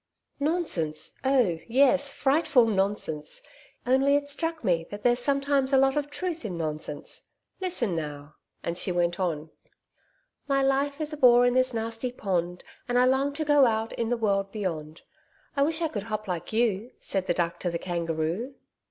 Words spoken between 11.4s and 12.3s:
in this nasty